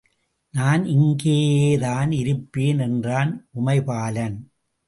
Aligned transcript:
நான் 0.53 0.83
இங்கேயேதான் 0.85 2.11
இருப்பேன்!″ 2.11 2.79
என்றான் 2.81 3.33
உமைபாலன். 3.55 4.37